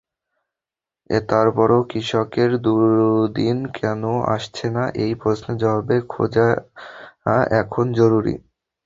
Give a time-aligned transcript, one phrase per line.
[1.27, 4.01] তারপরও কৃষকের সুদিন কেন
[4.35, 6.47] আসছে না—এই প্রশ্নের জবাব খোঁজা
[7.61, 8.35] এখন জরুরি।